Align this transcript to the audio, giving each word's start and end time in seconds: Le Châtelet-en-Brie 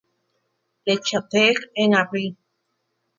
Le 0.87 0.95
Châtelet-en-Brie 1.05 2.35